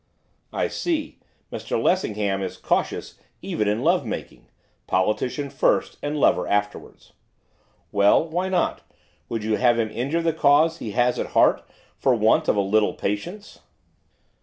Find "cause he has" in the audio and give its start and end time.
10.33-11.19